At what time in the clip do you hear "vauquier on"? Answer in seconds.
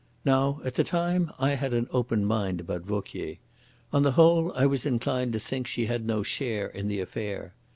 2.81-4.01